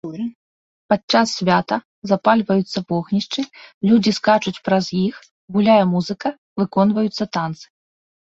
[0.93, 1.77] Падчас свята
[2.11, 3.41] запальваюцца вогнішчы,
[3.89, 5.15] людзі скачуць праз іх,
[5.57, 7.63] гуляе музыка, выконваюцца танцы.